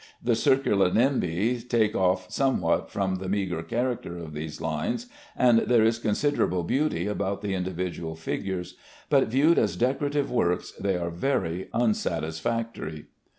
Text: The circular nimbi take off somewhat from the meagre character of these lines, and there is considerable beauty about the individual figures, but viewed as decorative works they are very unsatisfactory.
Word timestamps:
The 0.19 0.33
circular 0.35 0.89
nimbi 0.91 1.59
take 1.69 1.95
off 1.95 2.31
somewhat 2.31 2.89
from 2.89 3.17
the 3.17 3.29
meagre 3.29 3.61
character 3.61 4.17
of 4.17 4.33
these 4.33 4.59
lines, 4.59 5.05
and 5.37 5.59
there 5.59 5.83
is 5.83 5.99
considerable 5.99 6.63
beauty 6.63 7.05
about 7.05 7.43
the 7.43 7.53
individual 7.53 8.15
figures, 8.15 8.73
but 9.11 9.27
viewed 9.27 9.59
as 9.59 9.75
decorative 9.75 10.31
works 10.31 10.71
they 10.71 10.97
are 10.97 11.11
very 11.11 11.67
unsatisfactory. 11.71 13.09